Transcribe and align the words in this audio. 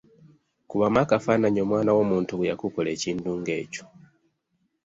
Kubamu 0.69 0.97
akafaananyi 1.03 1.59
omwana 1.65 1.91
w'omuntu 1.95 2.31
bwe 2.35 2.49
yakukola 2.51 2.87
ekintu 2.95 3.29
ng'ekyo! 3.39 3.83